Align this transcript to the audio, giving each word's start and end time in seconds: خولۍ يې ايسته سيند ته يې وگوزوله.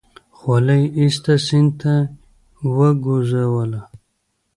خولۍ 0.37 0.81
يې 0.85 0.89
ايسته 0.99 1.33
سيند 1.47 1.71
ته 1.79 1.93
يې 2.05 2.07
وگوزوله. 2.77 3.81